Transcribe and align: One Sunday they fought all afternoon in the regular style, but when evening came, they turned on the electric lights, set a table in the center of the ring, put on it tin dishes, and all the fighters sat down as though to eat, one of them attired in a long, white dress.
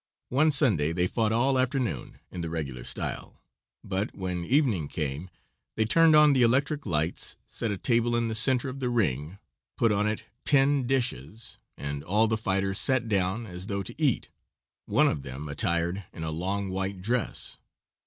One 0.29 0.49
Sunday 0.49 0.93
they 0.93 1.05
fought 1.05 1.31
all 1.31 1.59
afternoon 1.59 2.17
in 2.31 2.41
the 2.41 2.49
regular 2.49 2.83
style, 2.83 3.39
but 3.83 4.15
when 4.15 4.43
evening 4.43 4.87
came, 4.87 5.29
they 5.75 5.85
turned 5.85 6.15
on 6.15 6.33
the 6.33 6.41
electric 6.41 6.87
lights, 6.87 7.35
set 7.45 7.69
a 7.69 7.77
table 7.77 8.15
in 8.15 8.27
the 8.27 8.33
center 8.33 8.67
of 8.67 8.79
the 8.79 8.89
ring, 8.89 9.37
put 9.77 9.91
on 9.91 10.07
it 10.07 10.25
tin 10.43 10.87
dishes, 10.87 11.59
and 11.77 12.03
all 12.03 12.27
the 12.27 12.35
fighters 12.35 12.79
sat 12.79 13.07
down 13.07 13.45
as 13.45 13.67
though 13.67 13.83
to 13.83 14.01
eat, 14.01 14.29
one 14.87 15.07
of 15.07 15.21
them 15.21 15.47
attired 15.47 16.03
in 16.11 16.23
a 16.23 16.31
long, 16.31 16.69
white 16.69 17.03
dress. 17.03 17.57